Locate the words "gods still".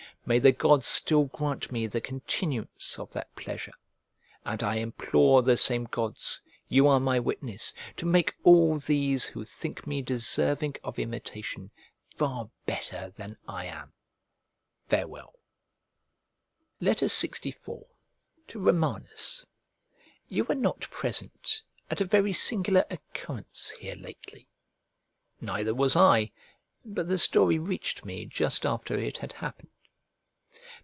0.51-1.25